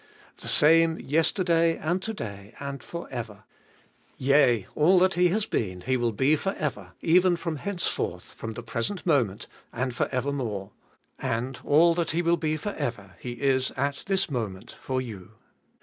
[0.37, 3.43] The same yesterday and to day, and for ever.
[4.17, 8.53] Yea, all that He has been He will be for ever, even from henceforth, from
[8.53, 10.71] the present moment, and for evermore.
[11.19, 15.33] And all that He will be for ever He is at this moment for you.